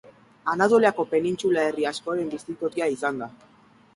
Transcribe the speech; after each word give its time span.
Anatoliako 0.53 1.05
penintsula 1.11 1.67
herri 1.71 1.85
askoren 1.91 2.33
bizitoki 2.33 2.87
izan 2.97 3.23
da. 3.25 3.31